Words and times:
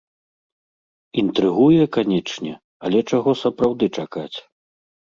Інтрыгуе, 1.23 1.83
канечне, 1.99 2.53
але 2.89 2.99
чаго 3.09 3.31
сапраўды 3.47 3.85
чакаць? 4.01 4.37